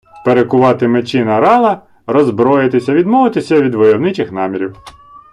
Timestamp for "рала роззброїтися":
1.39-2.93